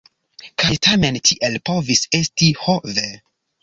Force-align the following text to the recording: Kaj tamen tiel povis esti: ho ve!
Kaj 0.63 0.77
tamen 0.87 1.21
tiel 1.29 1.61
povis 1.71 2.05
esti: 2.25 2.53
ho 2.65 2.81
ve! 3.01 3.09